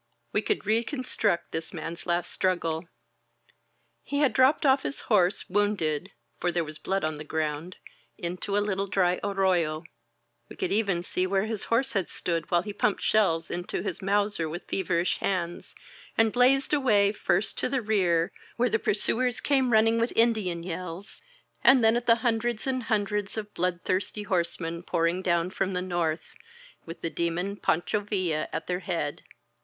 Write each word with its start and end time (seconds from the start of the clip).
We 0.33 0.41
could 0.41 0.65
reconstruct 0.65 1.51
this 1.51 1.75
man's 1.75 2.07
last 2.07 2.31
struggle. 2.31 2.87
He 4.01 4.17
had 4.17 4.33
dropped 4.33 4.65
off 4.65 4.81
his 4.81 5.01
horse, 5.01 5.47
wounded— 5.47 6.09
for 6.39 6.51
there 6.51 6.63
was 6.63 6.79
blood 6.79 7.03
on 7.03 7.13
the 7.13 7.23
ground— 7.23 7.75
^into 8.19 8.57
a 8.57 8.61
little 8.65 8.87
dry 8.87 9.19
arroyo. 9.23 9.83
We 10.49 10.55
could 10.55 10.71
even 10.71 11.03
see 11.03 11.27
where 11.27 11.45
his 11.45 11.65
horse 11.65 11.93
had 11.93 12.09
stood 12.09 12.49
while 12.49 12.63
he 12.63 12.73
pumped 12.73 13.03
shells 13.03 13.51
into 13.51 13.83
his 13.83 14.01
Mauser 14.01 14.49
with 14.49 14.65
feverish 14.67 15.19
hands, 15.19 15.75
and 16.17 16.33
blazed 16.33 16.73
away, 16.73 17.11
first 17.11 17.59
to 17.59 17.69
the 17.69 17.83
rear, 17.83 18.31
where 18.57 18.69
the 18.71 18.79
pursuers 18.79 19.39
came 19.39 19.69
195 19.69 19.99
INSURGENT 19.99 19.99
MEXICO 20.01 20.01
mnning 20.01 20.01
with 20.01 20.19
Indian 20.63 20.79
yells, 20.79 21.21
and 21.63 21.83
then 21.83 21.95
at 21.95 22.07
the 22.07 22.25
hundreds 22.27 22.65
and 22.65 22.81
hundreds 22.81 23.37
of 23.37 23.53
bloodthirsty 23.53 24.23
horsemen 24.23 24.81
pouring 24.81 25.21
down 25.21 25.51
from 25.51 25.73
the 25.73 25.79
north, 25.83 26.33
with 26.87 27.01
the 27.01 27.11
Demon 27.11 27.55
Pancho 27.55 27.99
Villa 27.99 28.49
at 28.51 28.65
their 28.65 28.79
head. 28.79 29.21